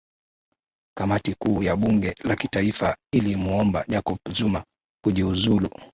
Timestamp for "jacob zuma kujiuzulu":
3.87-5.69